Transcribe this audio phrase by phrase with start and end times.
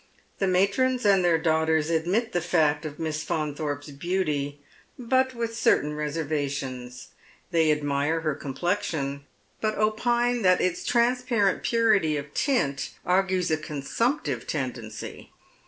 [0.39, 4.59] The matrons and their daugiiters admit the fact of Miss Faun thorpe's beauty,
[4.97, 7.09] but with certain reservations.
[7.51, 9.25] They admire her complexion,
[9.61, 15.29] but opine that its transparent purity of tint argues a consumptive tendency.